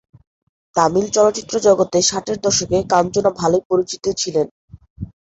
[0.75, 4.47] তামিল চলচ্চিত্র জগতে ষাটের দশকে কাঞ্চনা ভালোই পরিচিত ছিলেন।